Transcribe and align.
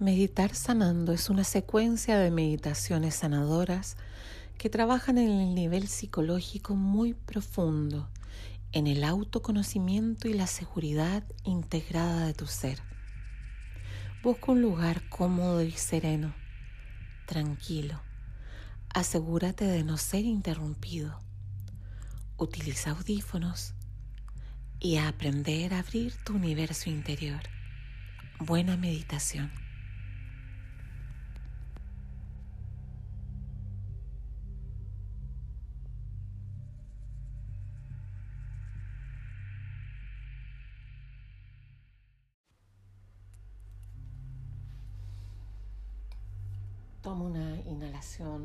Meditar 0.00 0.54
sanando 0.54 1.12
es 1.12 1.28
una 1.28 1.44
secuencia 1.44 2.18
de 2.18 2.30
meditaciones 2.30 3.16
sanadoras 3.16 3.98
que 4.56 4.70
trabajan 4.70 5.18
en 5.18 5.28
el 5.28 5.54
nivel 5.54 5.88
psicológico 5.88 6.74
muy 6.74 7.12
profundo, 7.12 8.08
en 8.72 8.86
el 8.86 9.04
autoconocimiento 9.04 10.26
y 10.26 10.32
la 10.32 10.46
seguridad 10.46 11.22
integrada 11.44 12.24
de 12.24 12.32
tu 12.32 12.46
ser. 12.46 12.80
Busca 14.22 14.52
un 14.52 14.62
lugar 14.62 15.06
cómodo 15.10 15.62
y 15.62 15.72
sereno, 15.72 16.34
tranquilo. 17.26 18.00
Asegúrate 18.94 19.66
de 19.66 19.84
no 19.84 19.98
ser 19.98 20.24
interrumpido. 20.24 21.20
Utiliza 22.38 22.92
audífonos 22.92 23.74
y 24.78 24.96
a 24.96 25.08
aprender 25.08 25.74
a 25.74 25.80
abrir 25.80 26.14
tu 26.24 26.36
universo 26.36 26.88
interior. 26.88 27.42
Buena 28.38 28.78
meditación. 28.78 29.69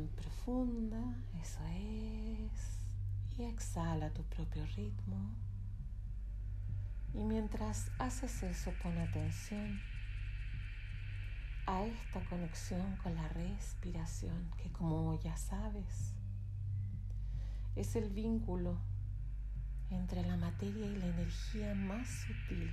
Profunda, 0.07 1.01
eso 1.41 1.59
es, 1.67 3.37
y 3.37 3.43
exhala 3.43 4.11
tu 4.11 4.23
propio 4.23 4.65
ritmo. 4.75 5.17
Y 7.13 7.23
mientras 7.23 7.91
haces 7.97 8.43
eso, 8.43 8.71
pon 8.81 8.97
atención 8.97 9.79
a 11.65 11.83
esta 11.83 12.23
conexión 12.25 12.97
con 12.97 13.15
la 13.15 13.27
respiración, 13.29 14.51
que 14.61 14.71
como 14.71 15.19
ya 15.21 15.35
sabes, 15.37 16.13
es 17.75 17.95
el 17.95 18.09
vínculo 18.09 18.77
entre 19.89 20.25
la 20.25 20.37
materia 20.37 20.85
y 20.85 20.95
la 20.95 21.05
energía 21.05 21.73
más 21.75 22.07
sutil 22.07 22.71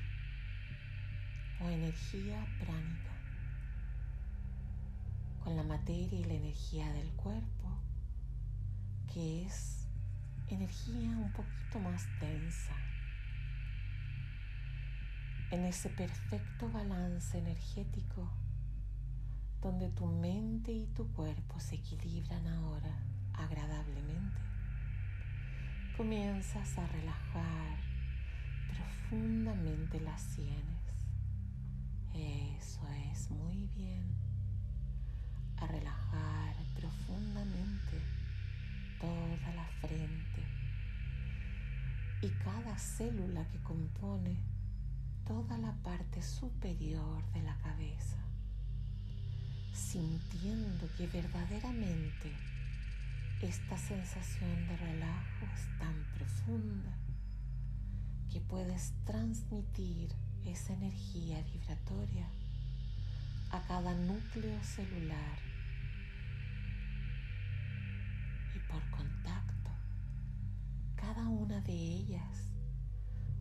o 1.61 1.69
energía 1.69 2.47
pránica 2.59 3.12
con 5.43 5.57
la 5.57 5.63
materia 5.63 6.19
y 6.19 6.25
la 6.25 6.35
energía 6.35 6.93
del 6.93 7.11
cuerpo, 7.13 7.79
que 9.13 9.45
es 9.45 9.87
energía 10.49 11.11
un 11.11 11.33
poquito 11.33 11.81
más 11.81 12.07
densa. 12.21 12.77
En 15.51 15.65
ese 15.65 15.89
perfecto 15.91 16.71
balance 16.71 17.37
energético 17.39 18.31
donde 19.61 19.89
tu 19.91 20.07
mente 20.07 20.73
y 20.73 20.87
tu 20.87 21.07
cuerpo 21.13 21.61
se 21.61 21.77
equilibran 21.77 22.47
ahora 22.47 22.99
agradablemente, 23.35 24.41
comienzas 25.97 26.79
a 26.79 26.87
relajar 26.87 27.79
profundamente 28.69 30.01
las 30.01 30.21
sienes. 30.21 30.63
Eso 32.15 32.81
es 33.11 33.31
muy 33.31 33.69
bien 33.77 34.32
a 35.63 35.67
relajar 35.67 36.57
profundamente 36.75 38.01
toda 39.01 39.55
la 39.55 39.67
frente 39.81 40.43
y 42.21 42.29
cada 42.45 42.77
célula 42.79 43.47
que 43.49 43.63
compone 43.63 44.37
toda 45.27 45.59
la 45.59 45.73
parte 45.83 46.21
superior 46.23 47.23
de 47.33 47.43
la 47.43 47.57
cabeza, 47.59 48.19
sintiendo 49.73 50.89
que 50.97 51.07
verdaderamente 51.07 52.33
esta 53.41 53.77
sensación 53.77 54.67
de 54.67 54.77
relajo 54.77 55.47
es 55.55 55.79
tan 55.79 55.95
profunda 56.17 56.97
que 58.33 58.41
puedes 58.41 58.93
transmitir 59.05 60.11
esa 60.45 60.73
energía 60.73 61.43
vibratoria 61.53 62.27
a 63.51 63.61
cada 63.63 63.95
núcleo 63.95 64.63
celular 64.63 65.42
por 68.73 68.91
contacto, 68.91 69.71
cada 70.97 71.29
una 71.29 71.61
de 71.61 71.73
ellas 71.75 72.53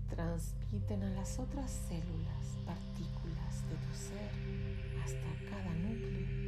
transmiten 0.10 1.04
a 1.04 1.10
las 1.12 1.40
otras 1.40 1.72
células 1.72 2.58
partículas 2.66 3.64
de 3.70 3.76
tu 3.76 3.94
ser 3.94 4.32
hasta 5.02 5.50
cada 5.50 5.74
núcleo 5.76 6.42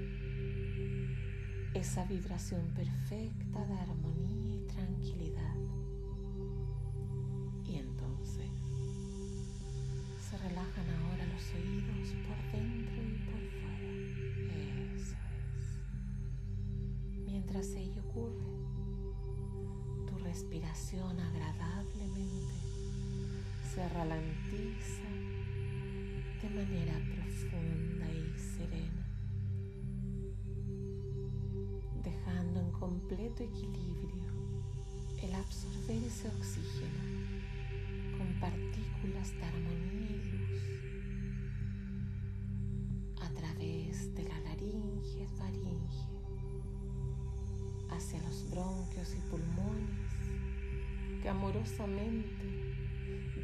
esa 1.74 2.04
vibración 2.06 2.62
perfecta 2.76 3.66
de 3.66 3.74
armonía 3.74 4.56
y 4.56 4.68
tranquilidad. 4.68 5.56
Y 7.66 7.76
entonces 7.78 8.52
se 10.30 10.38
relajan 10.38 10.90
ahora 10.90 11.26
los 11.26 11.54
oídos 11.56 12.14
por 12.28 12.38
dentro 12.52 13.02
y 13.02 13.18
por 13.26 13.42
fuera. 13.60 14.04
Eso 14.94 15.18
es. 15.58 15.66
Mientras 17.26 17.68
ello 17.70 18.02
ocurre, 18.10 18.53
respiración 20.54 21.20
agradablemente. 21.20 22.54
Se 23.74 23.90
ralentiza 23.90 25.10
de 26.44 26.50
manera 26.50 26.94
profunda 27.16 28.06
y 28.12 28.38
serena, 28.38 29.08
dejando 32.04 32.60
en 32.60 32.72
completo 32.72 33.42
equilibrio 33.44 34.32
el 35.24 35.34
absorber 35.34 36.04
ese 36.04 36.28
oxígeno 36.28 37.02
con 38.20 38.40
partículas 38.40 39.32
de 39.32 39.44
armonía 39.46 40.12
y 40.12 40.22
luz 40.34 40.62
a 43.22 43.30
través 43.30 44.14
de 44.14 44.24
la 44.24 44.40
laringe, 44.42 45.28
faringe, 45.36 46.06
hacia 47.90 48.22
los 48.22 48.52
bronquios 48.52 49.16
y 49.16 49.30
pulmones 49.32 50.03
que 51.24 51.30
amorosamente 51.30 52.46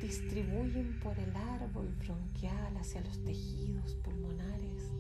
distribuyen 0.02 1.00
por 1.00 1.18
el 1.18 1.34
árbol 1.34 1.88
bronquial 2.04 2.76
hacia 2.76 3.00
los 3.00 3.24
tejidos 3.24 3.96
pulmonares 4.04 4.92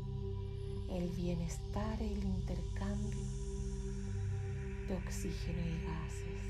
el 0.89 1.09
bienestar 1.09 2.01
y 2.01 2.13
el 2.13 2.23
intercambio 2.23 3.25
de 4.87 4.95
oxígeno 4.95 5.59
y 5.59 5.77
gases, 5.85 6.41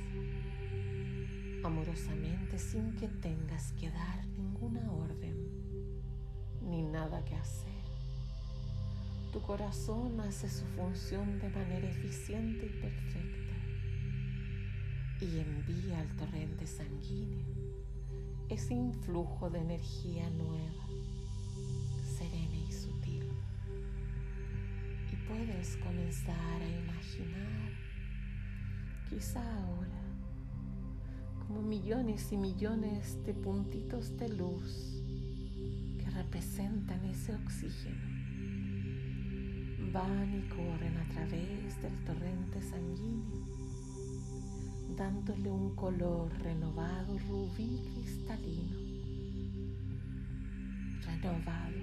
amorosamente 1.65 2.59
sin 2.59 2.95
que 2.95 3.07
tengas 3.07 3.71
que 3.73 3.89
dar 3.89 4.25
ninguna 4.37 4.89
orden 4.91 5.35
ni 6.61 6.83
nada 6.83 7.25
que 7.25 7.35
hacer. 7.35 7.69
Tu 9.33 9.41
corazón 9.41 10.21
hace 10.21 10.47
su 10.47 10.63
función 10.77 11.39
de 11.39 11.49
manera 11.49 11.89
eficiente 11.89 12.67
y 12.67 12.81
perfecta 12.81 13.48
y 15.21 15.39
envía 15.39 15.99
al 15.99 16.07
torrente 16.15 16.65
sanguíneo 16.65 17.43
ese 18.49 18.73
influjo 18.73 19.49
de 19.49 19.59
energía 19.59 20.29
nueva, 20.31 20.85
serena 22.17 22.55
y 22.55 22.71
sutil. 22.71 23.29
Y 25.11 25.15
puedes 25.27 25.75
comenzar 25.77 26.61
a 26.61 26.67
imaginar, 26.67 27.71
quizá 29.09 29.41
ahora, 29.41 30.01
como 31.45 31.61
millones 31.61 32.31
y 32.31 32.37
millones 32.37 33.23
de 33.25 33.33
puntitos 33.33 34.17
de 34.17 34.29
luz 34.29 35.03
que 35.99 36.09
representan 36.09 37.03
ese 37.05 37.35
oxígeno. 37.35 38.07
Van 39.91 40.33
y 40.33 40.47
corren 40.47 40.97
a 40.97 41.07
través 41.09 41.81
del 41.81 42.05
torrente 42.05 42.61
sanguíneo 42.61 43.58
dándole 44.99 45.49
un 45.49 45.73
color 45.75 46.29
renovado, 46.39 47.17
rubí 47.29 47.79
cristalino, 47.93 48.77
renovado. 51.05 51.79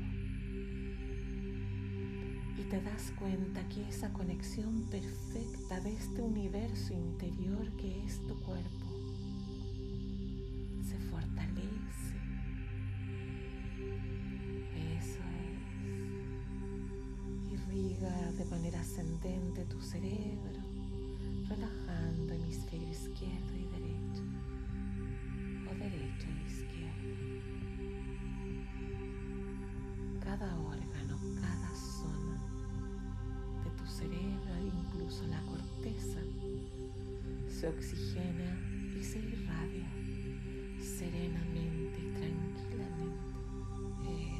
Y 2.59 2.63
te 2.69 2.83
das 2.83 3.15
cuenta 3.19 3.67
que 3.71 3.89
esa 3.89 4.13
conexión 4.13 4.83
perfecta 4.91 5.81
de 5.81 5.95
este 5.95 6.21
universo 6.21 6.93
interior 6.93 7.71
que 7.79 8.05
es 8.05 8.21
tu 8.27 8.39
cuerpo 8.41 8.87
se 10.87 10.99
fortalece. 11.09 12.19
Eso 14.99 15.23
es. 15.41 15.63
Irriga 17.51 18.33
de 18.33 18.45
manera 18.45 18.79
ascendente 18.81 19.65
tu 19.65 19.81
cerebro 19.81 20.66
relajando 21.49 22.35
hemisferio 22.35 22.89
izquierdo 22.89 23.55
y 23.55 23.67
derecho 23.67 24.23
o 25.71 25.75
derecho 25.79 26.27
e 26.29 26.43
izquierdo. 26.47 27.15
Cada 30.21 30.59
órgano, 30.59 31.19
cada 31.41 31.75
zona 31.75 32.37
de 33.65 33.71
tu 33.71 33.87
cerebro, 33.87 34.53
incluso 34.65 35.27
la 35.29 35.41
corteza, 35.43 36.21
se 37.49 37.69
oxigena 37.69 38.59
y 38.99 39.03
se 39.03 39.19
irradia 39.19 39.89
serenamente 40.81 41.99
y 42.01 42.11
tranquilamente. 42.19 43.27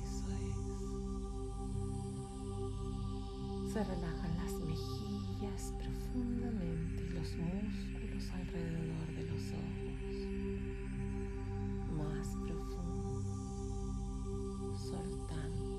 Eso 0.03 0.27
es. 0.49 0.57
Se 3.73 3.85
relaja 3.85 4.16
profundamente 5.57 7.03
los 7.15 7.35
músculos 7.37 8.31
alrededor 8.31 9.07
de 9.17 9.23
los 9.25 9.43
ojos. 9.53 10.13
Más 11.97 12.29
profundo, 12.47 13.25
soltando. 14.77 15.76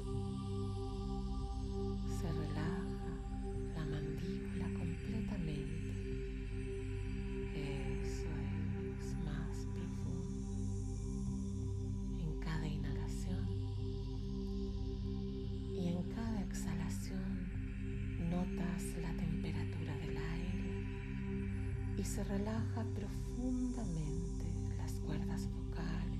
Relaja 22.27 22.83
profundamente 22.93 24.45
las 24.77 24.91
cuerdas 24.99 25.47
vocales, 25.49 26.19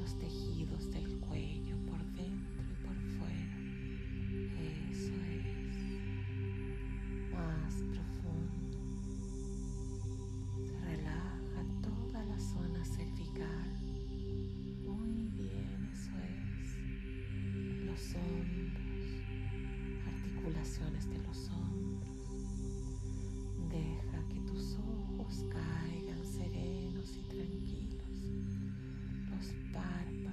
los 0.00 0.16
tejidos 0.18 0.90
del 0.92 1.18
cuello 1.18 1.76
por 1.84 2.00
dentro 2.12 2.62
y 2.62 2.74
por 2.86 2.96
fuera. 3.18 3.58
Eso 4.90 5.14
es. 5.34 5.76
Más 7.32 7.74
profundo. 7.90 8.78
Se 10.64 10.78
relaja 10.84 11.64
toda 11.82 12.24
la 12.24 12.38
zona 12.38 12.84
cervical. 12.84 13.80
Muy 14.86 15.28
bien, 15.30 15.88
eso 15.92 16.12
es. 16.22 16.78
Los 17.84 18.14
hombros, 18.14 19.24
articulaciones 20.06 21.10
de 21.10 21.18
los 21.18 21.50
hombros. 21.50 21.87
Caigan 25.50 26.24
serenos 26.24 27.16
y 27.16 27.22
tranquilos. 27.28 28.02
Los 29.30 29.46
párpados 29.72 30.27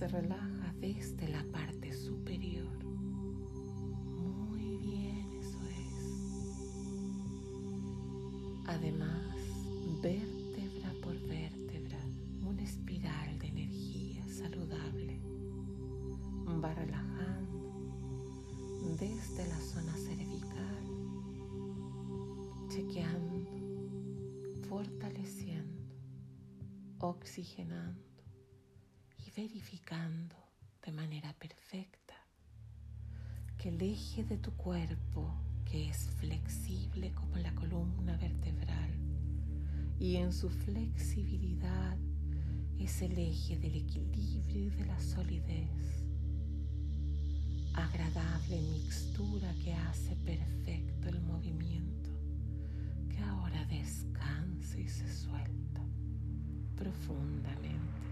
se 0.00 0.08
relaja 0.08 0.74
desde 0.78 1.28
la 1.28 1.44
parte 1.52 1.92
superior. 1.92 2.82
Muy 4.16 4.78
bien, 4.78 5.30
eso 5.38 5.58
es. 5.68 5.94
Además, 8.66 9.36
vértebra 10.00 10.90
por 11.02 11.20
vértebra, 11.28 11.98
una 12.46 12.62
espiral 12.62 13.38
de 13.40 13.48
energía 13.48 14.26
saludable 14.26 15.20
va 16.64 16.72
relajando 16.72 17.76
desde 18.98 19.46
la 19.48 19.60
zona 19.60 19.94
cervical, 19.98 20.86
chequeando, 22.70 23.50
fortaleciendo, 24.66 25.84
oxigenando 27.00 28.09
verificando 29.36 30.34
de 30.84 30.92
manera 30.92 31.32
perfecta 31.34 32.14
que 33.58 33.68
el 33.68 33.80
eje 33.82 34.24
de 34.24 34.38
tu 34.38 34.52
cuerpo, 34.52 35.34
que 35.64 35.88
es 35.88 36.08
flexible 36.18 37.12
como 37.12 37.36
la 37.36 37.54
columna 37.54 38.16
vertebral, 38.16 38.90
y 39.98 40.16
en 40.16 40.32
su 40.32 40.48
flexibilidad 40.48 41.96
es 42.78 43.02
el 43.02 43.18
eje 43.18 43.58
del 43.58 43.76
equilibrio 43.76 44.64
y 44.64 44.70
de 44.70 44.86
la 44.86 44.98
solidez, 44.98 46.04
agradable 47.74 48.62
mixtura 48.62 49.54
que 49.62 49.74
hace 49.74 50.16
perfecto 50.16 51.08
el 51.08 51.20
movimiento, 51.20 52.10
que 53.10 53.22
ahora 53.22 53.64
descansa 53.66 54.78
y 54.78 54.88
se 54.88 55.12
suelta 55.14 55.82
profundamente. 56.76 58.09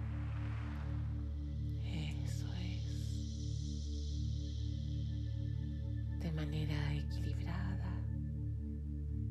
De 6.28 6.34
manera 6.34 6.94
equilibrada 6.94 8.02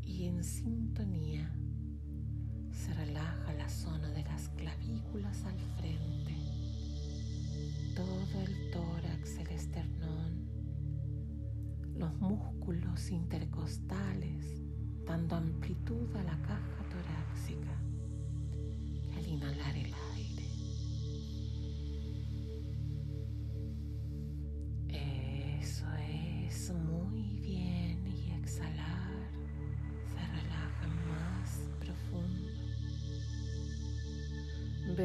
y 0.02 0.26
en 0.26 0.44
sintonía 0.44 1.48
se 2.72 2.92
relaja 2.96 3.54
la 3.54 3.70
zona 3.70 4.10
de 4.10 4.24
las 4.24 4.50
clavículas 4.50 5.44
al 5.44 5.60
frente, 5.78 6.36
todo 7.96 8.42
el 8.42 8.72
tórax, 8.72 9.38
el 9.38 9.48
esternón, 9.50 10.50
los 12.00 12.16
músculos 12.16 13.12
intercostales, 13.12 14.60
dando 15.06 15.36
amplitud 15.36 16.16
a 16.16 16.24
la 16.24 16.42
caja 16.42 16.84
torácica, 16.90 17.80
que 19.04 19.14
al 19.20 19.28
inhalar 19.28 19.78
el 19.78 19.94
aire 19.94 20.17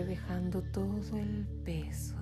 dejando 0.05 0.63
todo 0.73 1.17
el 1.17 1.47
peso 1.65 2.15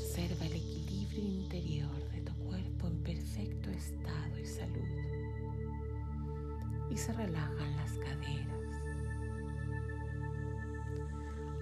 Observa 0.00 0.46
el 0.46 0.54
equilibrio 0.54 1.22
interior 1.22 2.10
de 2.10 2.22
tu 2.22 2.32
cuerpo 2.46 2.86
en 2.86 3.02
perfecto 3.02 3.68
estado 3.68 4.38
y 4.42 4.46
salud. 4.46 4.88
Y 6.90 6.96
se 6.96 7.12
relajan 7.12 7.76
las 7.76 7.92
caderas, 7.98 8.82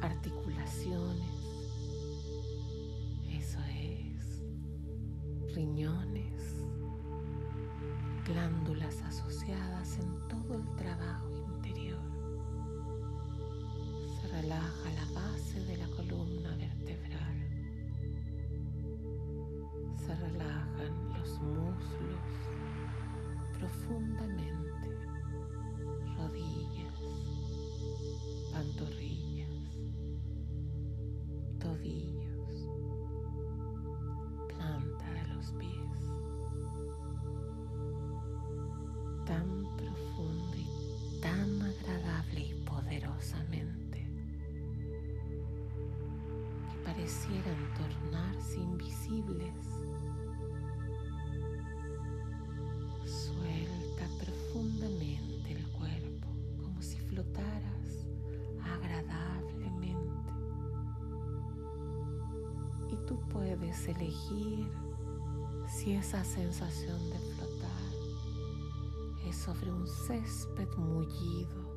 articulaciones, 0.00 1.28
eso 3.32 3.58
es, 3.74 4.44
riñones, 5.56 6.64
glándulas 8.24 9.02
asociadas 9.02 9.98
en 9.98 10.28
todo 10.28 10.54
el 10.54 10.76
trabajo 10.76 11.28
interior. 11.56 11.98
Se 14.22 14.28
relaja 14.28 14.92
la 14.92 15.20
base 15.20 15.60
de 15.64 15.76
la 15.76 15.88
relajan 20.28 21.12
los 21.14 21.40
muslos 21.40 22.38
profundamente, 23.58 24.88
rodillas, 26.16 26.94
pantorrillas, 28.52 29.48
tobillos, 31.58 32.68
planta 34.48 35.12
de 35.12 35.34
los 35.34 35.52
pies. 35.52 35.74
Tan 39.26 39.76
profundo 39.76 40.56
y 40.56 41.20
tan 41.20 41.62
agradable 41.62 42.40
y 42.40 42.54
poderosamente 42.64 44.06
que 46.70 46.78
parecieran 46.84 47.74
tornarse 47.76 48.56
invisibles 48.58 49.67
elegir 63.88 64.70
si 65.68 65.92
esa 65.92 66.24
sensación 66.24 66.98
de 67.10 67.18
flotar 67.18 67.68
es 69.26 69.36
sobre 69.36 69.70
un 69.72 69.86
césped 69.86 70.68
mullido 70.76 71.67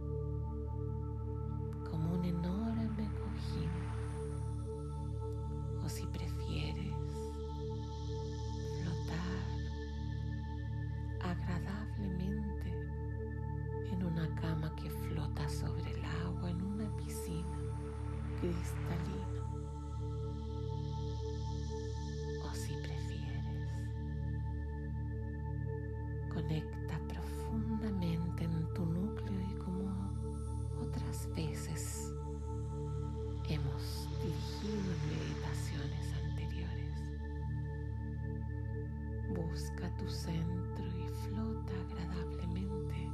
Busca 39.52 39.94
tu 39.98 40.08
centro 40.10 40.86
y 40.88 41.10
flota 41.28 41.74
agradablemente 41.90 43.12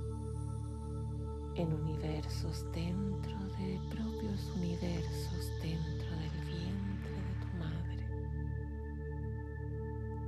en 1.55 1.73
universos 1.73 2.63
dentro 2.73 3.37
de 3.57 3.81
propios 3.89 4.51
universos 4.55 5.51
dentro 5.63 6.09
del 6.11 6.39
vientre 6.45 7.17
de 7.27 7.33
tu 7.41 7.47
madre. 7.57 8.03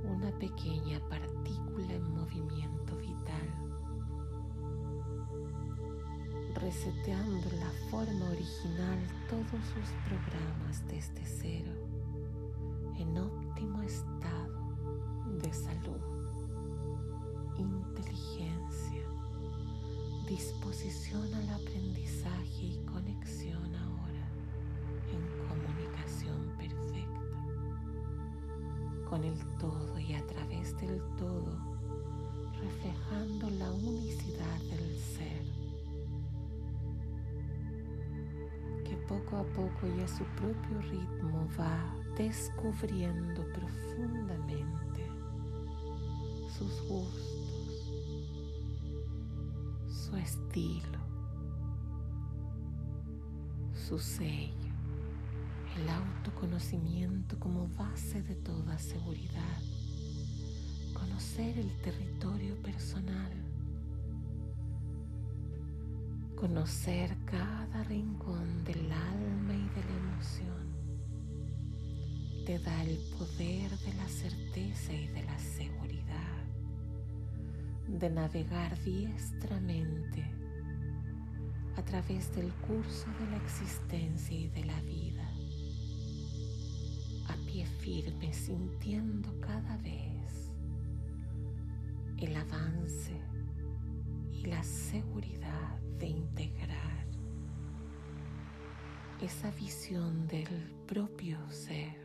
Una 0.02 0.30
pequeña 0.38 0.98
partícula 1.08 1.94
en 1.94 2.12
movimiento 2.12 2.96
vital, 2.96 3.48
reseteando 6.54 7.48
la 7.52 7.70
forma 7.88 8.30
original 8.30 8.98
todos 9.28 9.64
sus 9.66 9.90
programas 10.08 10.84
desde 10.88 11.24
cero, 11.24 11.72
disposición 20.30 21.34
al 21.34 21.48
aprendizaje 21.48 22.62
y 22.62 22.80
conexión 22.86 23.74
ahora 23.74 24.30
en 25.10 25.22
comunicación 25.48 26.54
perfecta 26.56 27.20
con 29.08 29.24
el 29.24 29.36
todo 29.58 29.98
y 29.98 30.14
a 30.14 30.24
través 30.28 30.76
del 30.76 31.02
todo 31.18 31.58
reflejando 32.60 33.50
la 33.50 33.72
unicidad 33.72 34.58
del 34.70 34.96
ser 35.00 35.42
que 38.84 38.96
poco 39.08 39.38
a 39.38 39.42
poco 39.42 39.88
y 39.98 40.00
a 40.00 40.06
su 40.06 40.22
propio 40.36 40.80
ritmo 40.92 41.48
va 41.58 41.92
descubriendo 42.16 43.44
profundamente 43.52 45.10
sus 46.56 46.86
gustos 46.86 47.39
su 50.10 50.16
estilo, 50.16 50.98
su 53.72 53.98
sello, 53.98 54.74
el 55.76 55.88
autoconocimiento 55.88 57.38
como 57.38 57.68
base 57.68 58.20
de 58.22 58.34
toda 58.34 58.76
seguridad, 58.78 59.62
conocer 60.94 61.56
el 61.58 61.70
territorio 61.80 62.60
personal, 62.60 63.32
conocer 66.34 67.16
cada 67.24 67.84
rincón 67.84 68.64
del 68.64 68.90
alma 68.90 69.54
y 69.54 69.68
de 69.68 69.84
la 69.84 69.96
emoción, 69.96 70.74
te 72.46 72.58
da 72.58 72.82
el 72.82 72.98
poder 73.16 73.70
de 73.78 73.94
la 73.94 74.08
certeza 74.08 74.92
y 74.92 75.06
de 75.06 75.22
la 75.22 75.38
seguridad 75.38 75.79
de 77.98 78.08
navegar 78.08 78.78
diestramente 78.84 80.24
a 81.76 81.82
través 81.82 82.34
del 82.34 82.52
curso 82.66 83.06
de 83.18 83.30
la 83.30 83.36
existencia 83.36 84.36
y 84.36 84.48
de 84.48 84.64
la 84.64 84.80
vida, 84.82 85.28
a 87.28 87.34
pie 87.46 87.66
firme 87.66 88.32
sintiendo 88.32 89.38
cada 89.40 89.76
vez 89.78 90.52
el 92.18 92.36
avance 92.36 93.20
y 94.32 94.46
la 94.46 94.62
seguridad 94.62 95.78
de 95.98 96.06
integrar 96.06 97.06
esa 99.20 99.50
visión 99.50 100.26
del 100.28 100.74
propio 100.86 101.38
ser 101.50 101.99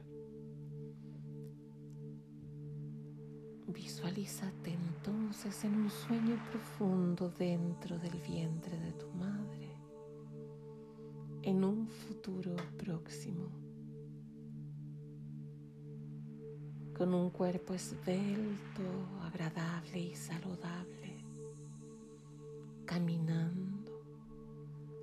Visualízate 3.75 4.71
entonces 4.71 5.65
en 5.65 5.75
un 5.75 5.89
sueño 5.89 6.41
profundo 6.49 7.29
dentro 7.29 7.99
del 7.99 8.17
vientre 8.21 8.79
de 8.79 8.93
tu 8.93 9.07
madre, 9.09 9.69
en 11.41 11.63
un 11.63 11.87
futuro 11.89 12.55
próximo, 12.77 13.49
con 16.97 17.13
un 17.13 17.29
cuerpo 17.29 17.73
esbelto, 17.73 18.83
agradable 19.21 19.99
y 19.99 20.15
saludable, 20.15 21.17
caminando 22.85 23.75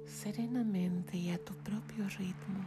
serenamente 0.06 1.18
y 1.18 1.30
a 1.30 1.44
tu 1.44 1.52
propio 1.56 2.08
ritmo, 2.08 2.64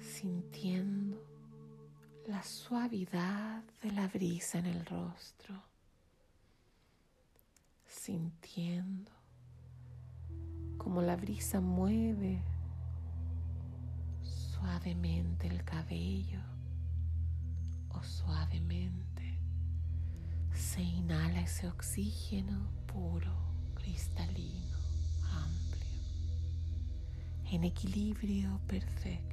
sintiendo 0.00 1.01
la 2.42 2.48
suavidad 2.48 3.62
de 3.82 3.92
la 3.92 4.08
brisa 4.08 4.58
en 4.58 4.66
el 4.66 4.84
rostro, 4.84 5.62
sintiendo 7.86 9.12
como 10.76 11.02
la 11.02 11.14
brisa 11.14 11.60
mueve 11.60 12.42
suavemente 14.24 15.46
el 15.46 15.62
cabello 15.62 16.40
o 17.90 18.02
suavemente 18.02 19.38
se 20.52 20.82
inhala 20.82 21.42
ese 21.42 21.68
oxígeno 21.68 22.72
puro, 22.86 23.36
cristalino, 23.76 24.78
amplio, 25.30 25.86
en 27.52 27.62
equilibrio 27.62 28.58
perfecto 28.66 29.31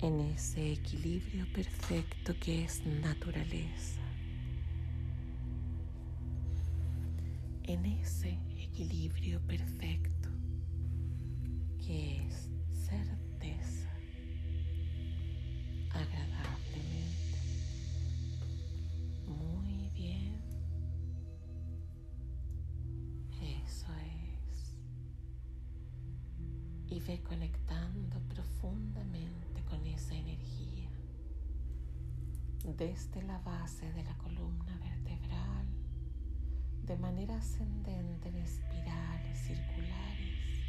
en 0.00 0.20
ese 0.20 0.72
equilibrio 0.72 1.44
perfecto 1.52 2.34
que 2.38 2.64
es 2.64 2.86
naturaleza, 2.86 4.00
en 7.64 7.84
ese 7.84 8.38
equilibrio 8.56 9.40
perfecto 9.40 10.28
que 11.84 12.26
es 12.26 12.48
certeza 12.72 13.90
agradablemente. 15.90 17.38
Muy 19.26 19.90
bien. 19.90 20.40
Eso 23.42 23.92
es. 23.94 24.76
Y 26.86 27.00
ve 27.00 27.20
conectando 27.22 28.20
profundamente 28.28 29.27
esa 29.98 30.14
energía 30.14 30.88
desde 32.64 33.20
la 33.22 33.38
base 33.38 33.92
de 33.94 34.04
la 34.04 34.16
columna 34.16 34.78
vertebral 34.78 35.66
de 36.84 36.96
manera 36.98 37.36
ascendente 37.36 38.28
en 38.28 38.36
espirales 38.36 39.38
circulares 39.40 40.62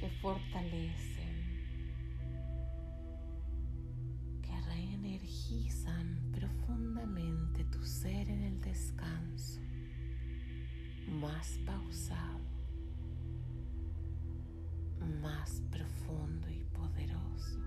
que 0.00 0.10
fortalecen, 0.20 1.36
que 4.42 4.60
reenergizan 4.62 6.32
profundamente 6.32 7.62
tu 7.66 7.84
ser 7.84 8.28
en 8.28 8.42
el 8.42 8.60
descanso 8.60 9.60
más 11.06 11.56
pausado, 11.64 12.40
más 15.20 15.62
profundo 15.70 16.50
y 16.50 16.64
poderoso 16.64 17.62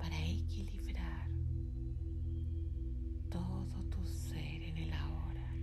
para 0.00 0.18
equilibrar 0.26 1.28
todo 3.28 3.84
tu 3.90 4.06
ser 4.06 4.62
en 4.62 4.76
el 4.78 4.92
ahora. 4.94 5.54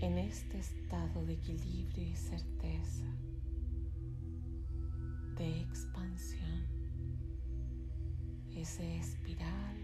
En 0.00 0.16
este 0.18 0.60
estado 0.60 1.26
de 1.26 1.32
equilibrio 1.32 2.04
y 2.04 2.14
certeza, 2.14 3.04
de 5.36 5.60
expansión, 5.60 6.66
ese 8.54 8.96
espiral 8.96 9.76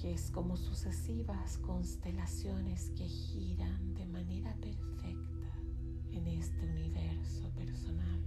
que 0.00 0.14
es 0.14 0.30
como 0.30 0.56
sucesivas 0.56 1.58
constelaciones 1.58 2.90
que 2.96 3.06
giran 3.06 3.92
de 3.92 4.06
manera 4.06 4.54
perfecta 4.54 5.29
en 6.12 6.26
este 6.26 6.66
universo 6.66 7.50
personal, 7.50 8.24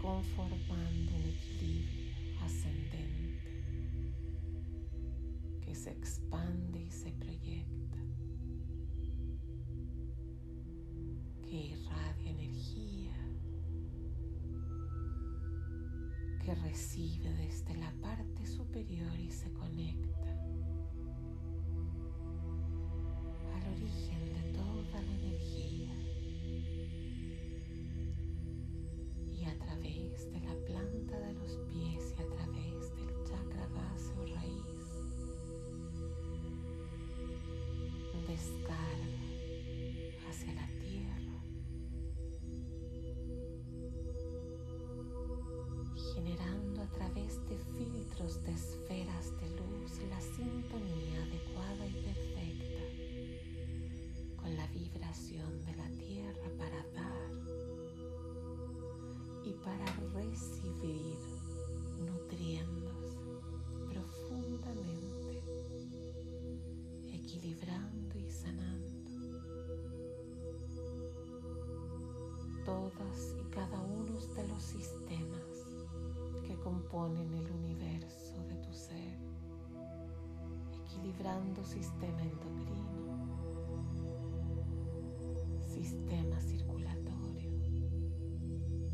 conformando 0.00 1.14
un 1.16 1.24
equilibrio 1.24 2.12
ascendente 2.42 3.62
que 5.62 5.74
se 5.74 5.90
expande 5.90 6.82
y 6.82 6.90
se 6.90 7.12
proyecta, 7.12 7.96
que 11.42 11.56
irradia 11.56 12.30
energía 12.30 13.16
que 16.44 16.54
recibe 16.54 17.32
desde 17.34 17.74
la 17.76 17.92
parte 18.00 18.46
superior 18.46 19.18
y 19.18 19.30
se 19.30 19.52
conecta 19.52 20.18
generando 46.18 46.82
a 46.82 46.86
través 46.86 47.38
de 47.48 47.56
filtros 47.76 48.42
de 48.42 48.50
esferas 48.50 49.30
de 49.40 49.48
luz 49.50 50.00
la 50.10 50.20
sintonía 50.20 51.22
adecuada 51.22 51.86
y 51.86 51.92
perfecta 52.02 52.82
con 54.36 54.56
la 54.56 54.66
vibración 54.68 55.64
de 55.64 55.76
la 55.76 55.88
tierra 55.90 56.50
para 56.58 56.82
dar 56.92 57.30
y 59.44 59.52
para 59.64 59.86
recibir 60.12 61.18
nutriéndose 62.04 63.16
profundamente, 63.88 65.40
equilibrando 67.12 68.18
y 68.18 68.28
sanando 68.28 68.88
todas 72.64 73.36
y 73.40 73.50
cada 73.50 73.80
uno 73.80 74.18
de 74.34 74.48
los 74.48 74.62
sistemas 74.62 75.47
componen 76.62 77.32
el 77.34 77.50
universo 77.50 78.42
de 78.44 78.54
tu 78.56 78.72
ser, 78.72 79.18
equilibrando 80.84 81.64
sistema 81.64 82.22
endocrino, 82.22 83.28
sistema 85.60 86.40
circulatorio, 86.40 87.50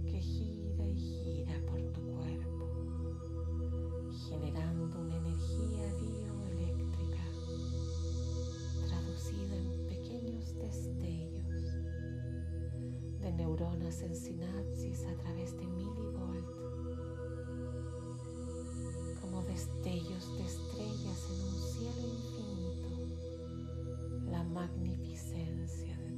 que 0.07 0.21
gira 0.21 0.87
y 0.87 0.97
gira 0.97 1.55
por 1.67 1.81
tu 1.93 2.01
cuerpo, 2.03 2.69
generando 4.29 5.01
una 5.01 5.17
energía 5.17 5.93
bioeléctrica 6.01 7.25
traducida 8.87 9.57
en 9.57 9.87
pequeños 9.87 10.55
destellos 10.57 11.45
de 13.21 13.33
neuronas 13.33 14.03
en 14.03 14.15
sinapsis 14.15 15.05
a 15.07 15.15
través 15.17 15.57
de 15.57 15.67
milivolt 15.67 16.25
como 16.55 16.64
destellos 19.55 20.37
de 20.37 20.45
estrellas 20.45 21.31
en 21.31 21.39
un 21.47 21.59
cielo 21.63 22.09
infinito, 22.09 22.91
la 24.29 24.43
magnificencia 24.43 25.97
de 25.97 26.14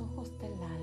ojos 0.00 0.38
del 0.38 0.54
alma, 0.62 0.79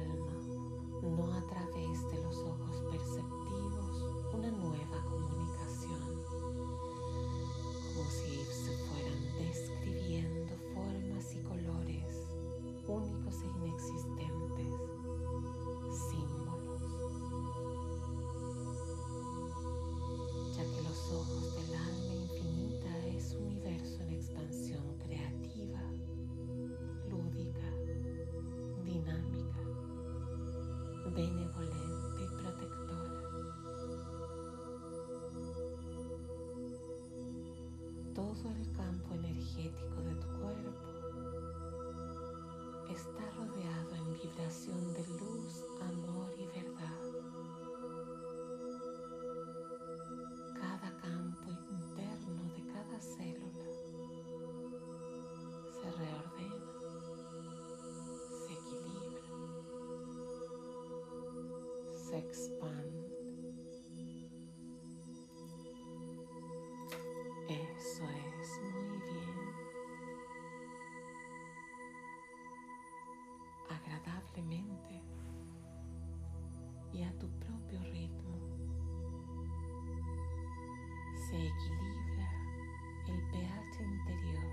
Todo 38.43 38.52
el 38.52 38.71
campo 38.73 39.15
energético 39.15 40.02
de 40.02 40.13
tu 40.15 40.28
cuerpo 40.39 40.71
está 42.89 43.32
rodeado 43.32 43.95
en 43.95 44.13
vibración 44.13 44.93
de 44.93 45.08
luz, 45.08 45.65
amor 45.82 46.32
y 46.38 46.45
verdad. 46.45 47.00
Cada 50.54 50.97
campo 50.97 51.50
interno 51.71 52.43
de 52.56 52.62
cada 52.71 53.00
célula 53.00 53.65
se 55.73 55.91
reordena, 55.91 56.71
se 58.45 58.54
equilibra, 58.54 59.30
se 61.95 62.17
expande. 62.19 62.57
Y 76.93 77.02
a 77.04 77.12
tu 77.17 77.28
propio 77.39 77.80
ritmo. 77.91 78.38
Se 81.28 81.36
equilibra 81.36 82.32
el 83.08 83.19
pH 83.32 83.84
interior 83.84 84.52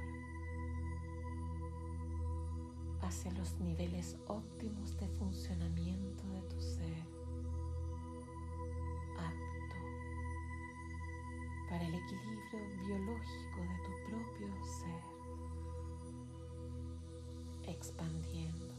hacia 3.03 3.31
los 3.33 3.61
niveles 3.61 4.16
óptimos 4.27 4.97
de 4.97 5.07
funcionamiento 5.09 6.27
de 6.29 6.40
tu 6.42 6.61
ser, 6.61 7.05
apto 9.18 9.77
para 11.68 11.87
el 11.87 11.94
equilibrio 11.94 12.87
biológico 12.87 13.61
de 13.61 13.77
tu 13.85 13.92
propio 14.09 14.49
ser 14.64 15.03
expandiéndose. 17.68 18.73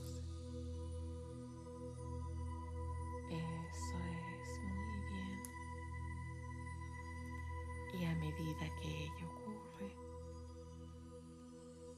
A 8.15 8.17
medida 8.17 8.69
que 8.79 8.87
ello 8.87 9.27
ocurre, 9.35 9.95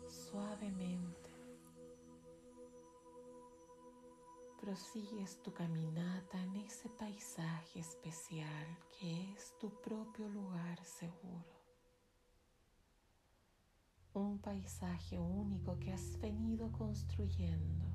suavemente. 0.07 1.29
Prosigues 4.59 5.41
tu 5.43 5.53
caminata 5.53 6.41
en 6.41 6.55
ese 6.57 6.89
paisaje 6.89 7.79
especial 7.79 8.67
que 8.99 9.31
es 9.33 9.55
tu 9.59 9.69
propio 9.81 10.27
lugar 10.29 10.83
seguro. 10.83 11.55
Un 14.13 14.39
paisaje 14.39 15.19
único 15.19 15.77
que 15.77 15.93
has 15.93 16.17
venido 16.19 16.71
construyendo, 16.71 17.85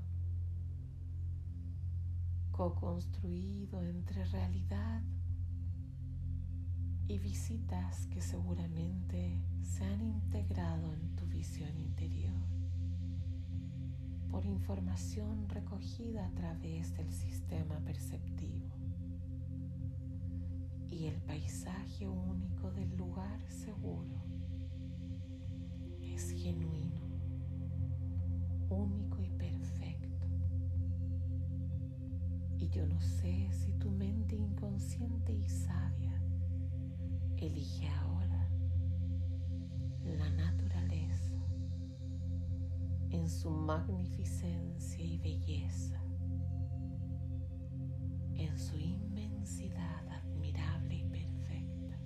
co-construido 2.52 3.82
entre 3.82 4.24
realidad 4.26 5.02
y 5.02 5.21
visitas 7.06 8.06
que 8.06 8.20
seguramente 8.20 9.38
se 9.62 9.84
han 9.84 10.02
integrado 10.02 10.92
en 10.94 11.14
tu 11.14 11.26
visión 11.26 11.76
interior 11.78 12.32
por 14.30 14.46
información 14.46 15.48
recogida 15.48 16.26
a 16.26 16.30
través 16.30 16.94
del 16.96 17.10
sistema 17.12 17.78
perceptivo 17.80 18.74
y 20.88 21.06
el 21.06 21.20
paisaje 21.22 22.08
único 22.08 22.70
del 22.72 22.96
lugar 22.96 23.40
seguro 23.50 24.22
es 26.00 26.30
genuino, 26.30 27.00
único 28.68 29.22
y 29.22 29.30
perfecto. 29.30 30.26
Y 32.58 32.68
yo 32.68 32.86
no 32.86 33.00
sé 33.00 33.48
si 33.52 33.72
tu 33.74 33.90
mente 33.90 34.36
inconsciente 34.36 35.32
y 35.32 35.48
sabia 35.48 36.11
elige 37.46 37.88
ahora 37.88 38.48
la 40.04 40.30
naturaleza 40.30 41.34
en 43.10 43.28
su 43.28 43.50
magnificencia 43.50 45.04
y 45.04 45.18
belleza, 45.18 46.00
en 48.36 48.56
su 48.56 48.78
inmensidad 48.78 50.08
admirable 50.08 50.94
y 50.94 51.04
perfecta. 51.04 51.98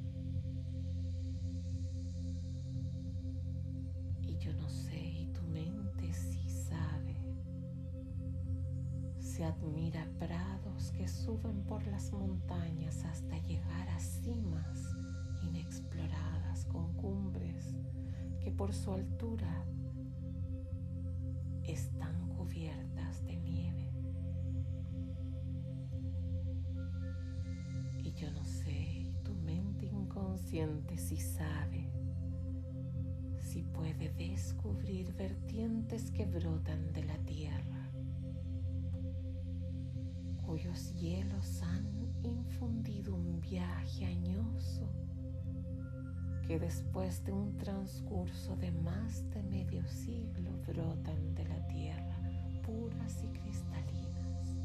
Y 4.22 4.38
yo 4.38 4.54
no 4.54 4.70
sé, 4.70 5.04
y 5.04 5.26
tu 5.34 5.42
mente 5.48 6.14
sí 6.14 6.48
sabe, 6.48 7.14
se 9.18 9.44
admira 9.44 10.08
prados 10.18 10.92
que 10.92 11.06
suben 11.06 11.62
por 11.66 11.86
las 11.86 12.10
montañas 12.12 12.85
por 18.56 18.72
su 18.72 18.92
altura 18.92 19.66
están 21.64 22.28
cubiertas 22.28 23.24
de 23.26 23.36
nieve. 23.36 23.90
Y 28.02 28.12
yo 28.12 28.30
no 28.30 28.44
sé, 28.44 29.12
tu 29.24 29.34
mente 29.34 29.86
inconsciente 29.86 30.96
si 30.96 31.18
sabe, 31.18 31.90
si 33.38 33.62
puede 33.62 34.10
descubrir 34.14 35.12
vertientes 35.14 36.10
que 36.10 36.24
brotan 36.24 36.92
de 36.92 37.04
la 37.04 37.18
tierra, 37.18 37.90
cuyos 40.46 40.94
hielos 40.94 41.62
han 41.62 41.84
infundido 42.22 43.14
un 43.14 43.40
viaje 43.40 44.06
añoso 44.06 45.05
que 46.46 46.58
después 46.60 47.24
de 47.24 47.32
un 47.32 47.56
transcurso 47.56 48.56
de 48.56 48.70
más 48.70 49.28
de 49.30 49.42
medio 49.42 49.86
siglo 49.88 50.50
brotan 50.66 51.34
de 51.34 51.44
la 51.44 51.66
tierra 51.66 52.16
puras 52.66 53.22
y 53.22 53.28
cristalinas, 53.28 54.56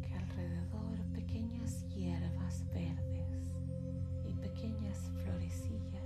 que 0.00 0.14
alrededor 0.14 0.98
pequeñas 1.12 1.86
hierbas 1.88 2.64
verdes 2.72 3.44
y 4.24 4.32
pequeñas 4.32 5.10
florecillas 5.22 6.02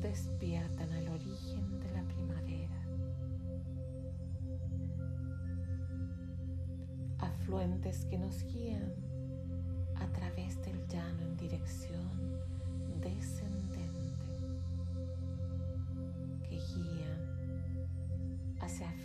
despiertan 0.00 0.92
al 0.92 1.08
origen 1.08 1.80
de 1.80 1.90
la 1.90 2.04
primavera. 2.04 2.86
Afluentes 7.18 8.04
que 8.06 8.16
nos 8.16 8.44
guían 8.44 8.69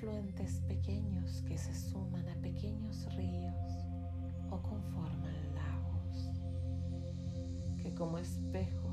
afluentes 0.05 0.61
pequeños 0.67 1.41
que 1.47 1.57
se 1.57 1.73
suman 1.73 2.29
a 2.29 2.35
pequeños 2.35 3.07
ríos 3.15 3.55
o 4.51 4.61
conforman 4.61 5.55
lagos 5.55 6.29
que 7.81 7.91
como 7.95 8.19
espejos 8.19 8.84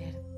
descender 0.00 0.29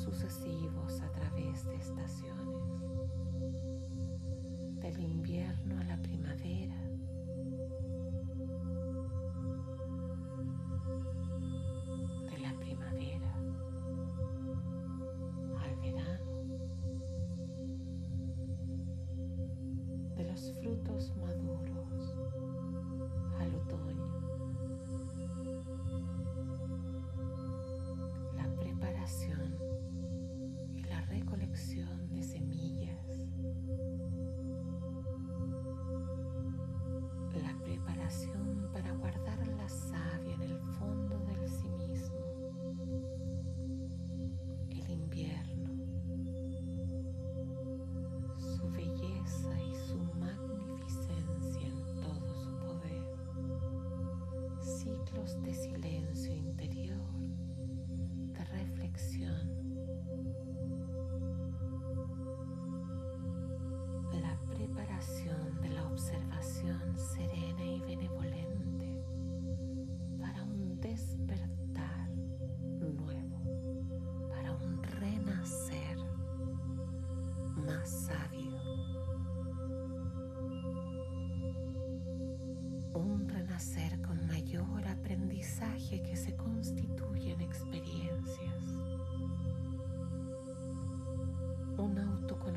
sucesivos 0.00 1.02
a 1.02 1.12
través 1.12 1.66
de 1.66 1.76
estaciones, 1.76 2.56
del 4.80 4.98
invierno 4.98 5.78
a 5.78 5.84
la 5.84 6.00
primavera, 6.00 6.74
de 12.30 12.38
la 12.38 12.54
primavera 12.58 13.34
al 15.62 15.76
verano, 15.82 16.44
de 20.16 20.24
los 20.24 20.52
frutos 20.54 21.14
maduros 21.16 21.79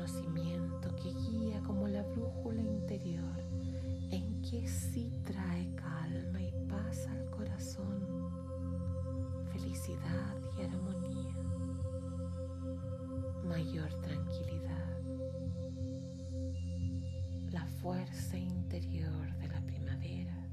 autoconocimiento 0.04 0.94
que 0.96 1.12
guía 1.12 1.62
como 1.66 1.88
la 1.88 2.02
brújula 2.02 2.60
interior 2.60 3.40
en 4.10 4.42
que 4.42 4.68
sí 4.68 5.10
trae 5.24 5.74
calma 5.74 6.42
y 6.42 6.52
paz 6.68 7.06
al 7.08 7.24
corazón, 7.30 8.30
felicidad 9.52 10.36
y 10.58 10.62
armonía, 10.62 11.34
mayor 13.44 13.88
tranquilidad, 14.02 15.00
la 17.50 17.66
fuerza 17.80 18.36
interior 18.36 19.34
de 19.38 19.48
la 19.48 19.60
primavera 19.62 20.48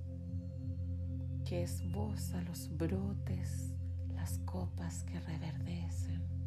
que 1.46 1.64
esboza 1.64 2.42
los 2.44 2.70
brotes, 2.78 3.74
las 4.16 4.38
copas 4.46 5.04
que 5.04 5.20
reverdecen, 5.20 6.41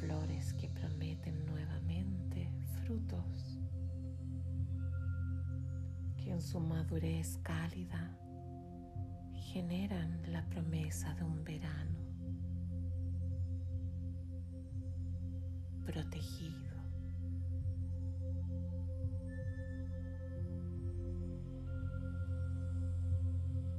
flores 0.00 0.52
que 0.54 0.68
prometen 0.68 1.44
nuevamente 1.46 2.50
frutos 2.84 3.60
que 6.16 6.30
en 6.30 6.40
su 6.40 6.60
madurez 6.60 7.38
cálida 7.42 8.16
generan 9.34 10.20
la 10.32 10.44
promesa 10.46 11.14
de 11.14 11.24
un 11.24 11.44
verano 11.44 11.98
protegido. 15.84 16.74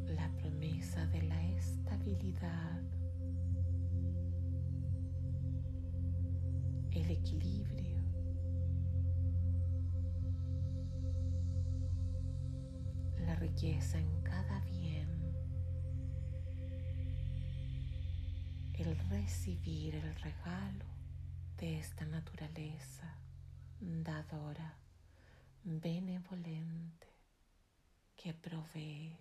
La 0.07 0.31
promesa 0.37 1.05
de 1.07 1.23
la 1.23 1.43
estabilidad, 1.57 2.81
equilibrio. 7.15 7.85
Riqueza 13.39 13.99
en 13.99 14.23
cada 14.23 14.59
bien, 14.61 15.07
el 18.73 18.97
recibir 19.09 19.95
el 19.95 20.15
regalo 20.15 20.85
de 21.57 21.79
esta 21.79 22.05
naturaleza 22.05 23.17
dadora, 23.79 24.77
benevolente, 25.63 27.07
que 28.15 28.33
provee 28.33 29.15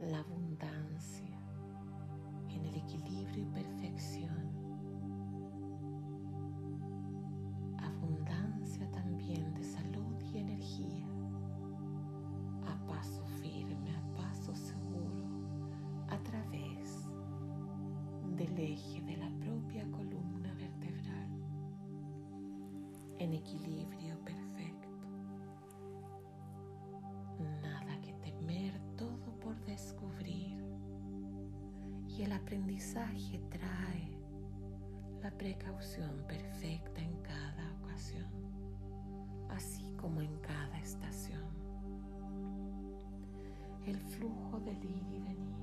la 0.00 0.18
abundancia 0.18 1.40
en 2.50 2.66
el 2.66 2.74
equilibrio 2.74 3.44
y 3.44 3.46
perfección 3.46 4.55
eje 18.58 19.00
de 19.02 19.16
la 19.16 19.30
propia 19.38 19.84
columna 19.90 20.52
vertebral 20.54 21.28
en 23.18 23.32
equilibrio 23.32 24.18
perfecto. 24.24 24.88
Nada 27.62 28.00
que 28.00 28.12
temer, 28.14 28.78
todo 28.96 29.38
por 29.40 29.56
descubrir. 29.64 30.64
Y 32.08 32.22
el 32.22 32.32
aprendizaje 32.32 33.38
trae 33.50 34.15
precaución 35.30 36.24
perfecta 36.26 37.00
en 37.00 37.16
cada 37.22 37.72
ocasión, 37.82 38.26
así 39.50 39.92
como 40.00 40.20
en 40.20 40.36
cada 40.38 40.78
estación. 40.78 41.44
El 43.86 43.98
flujo 44.00 44.60
del 44.60 44.84
ir 44.84 45.06
y 45.12 45.20
venir 45.20 45.56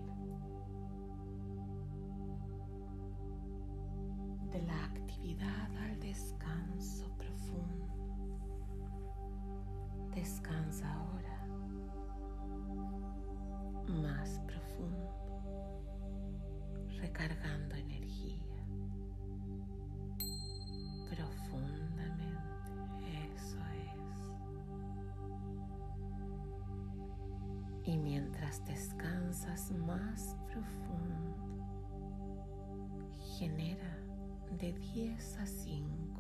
de 4.52 4.62
la 4.62 4.86
actividad 4.86 5.76
al 5.78 6.00
descanso 6.00 7.10
profundo. 7.18 7.88
Descansa 10.14 10.94
ahora 10.94 11.48
más 13.88 14.40
profundo, 14.46 15.10
recargando 17.02 17.76
descansas 28.66 29.72
más 29.72 30.36
profundo, 30.48 31.36
genera 33.38 33.98
de 34.60 34.74
10 34.74 35.38
a 35.38 35.46
5 35.46 36.14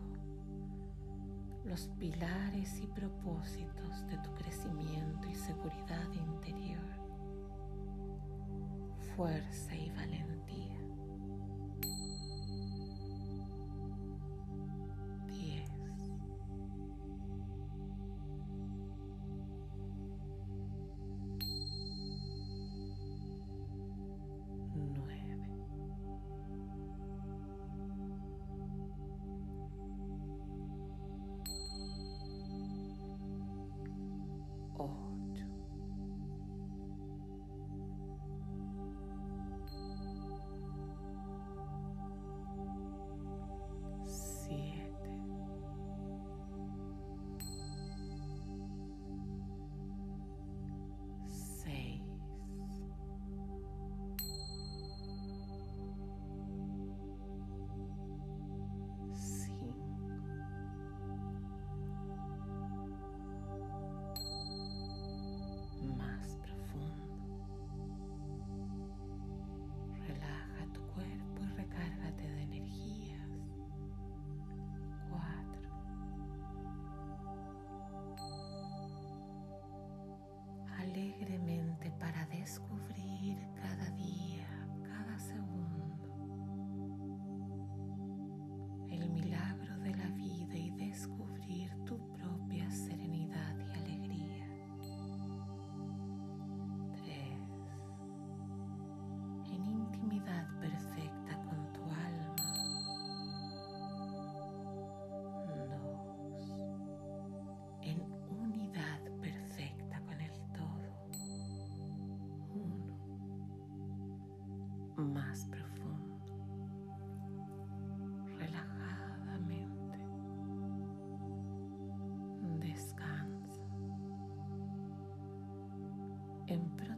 los 1.65 1.87
pilares 1.97 2.79
y 2.81 2.87
propósitos 2.87 4.05
de 4.07 4.17
tu 4.17 4.33
crecimiento 4.35 5.27
y 5.29 5.35
seguridad 5.35 6.11
interior, 6.11 6.83
fuerza 9.15 9.73
y 9.75 9.89
valentía. 9.91 10.82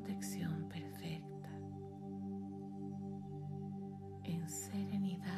protección 0.06 0.70
perfecta 0.70 1.50
en 4.24 4.48
serenidad. 4.48 5.35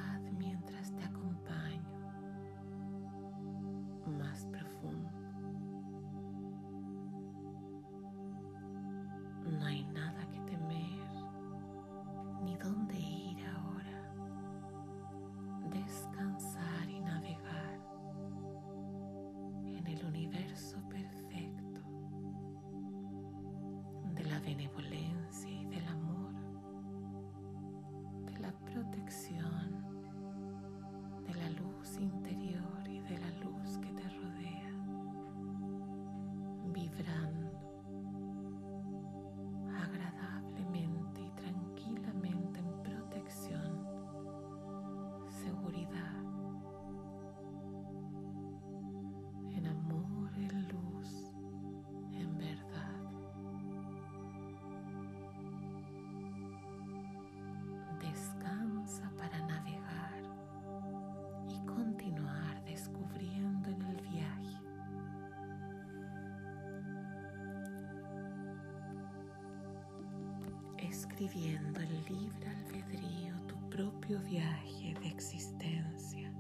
escribiendo 70.90 71.82
el 71.82 71.90
libre 72.06 72.48
albedrío 72.48 73.34
tu 73.48 73.56
propio 73.70 74.20
viaje 74.22 74.96
de 75.02 75.08
existencia. 75.08 76.32